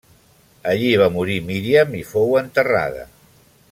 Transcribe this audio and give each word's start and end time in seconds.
Allí 0.71 0.87
va 1.03 1.11
morir 1.17 1.37
Míriam 1.51 1.95
i 2.01 2.03
fou 2.15 2.37
enterrada. 2.43 3.09